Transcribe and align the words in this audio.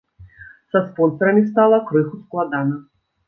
Са 0.71 0.79
спонсарамі 0.85 1.43
стала 1.51 1.79
крыху 1.91 2.15
складана. 2.25 2.81